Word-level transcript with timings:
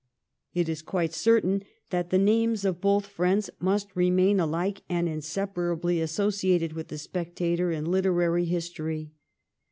It 0.55 0.67
is 0.67 0.81
quite 0.81 1.13
certain 1.13 1.61
that 1.91 2.09
the 2.09 2.17
names 2.17 2.65
of 2.65 2.81
both 2.81 3.05
friends 3.05 3.51
must 3.59 3.95
remain 3.95 4.39
alike 4.39 4.81
and 4.89 5.07
inseparably 5.07 6.01
associated 6.01 6.73
with' 6.73 6.87
The 6.87 6.97
Spectator' 6.97 7.71
in 7.71 7.85
literary 7.85 8.45
history. 8.45 9.11